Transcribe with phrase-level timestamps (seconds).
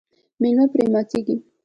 [0.41, 1.35] میلمه پرې ماتیږي.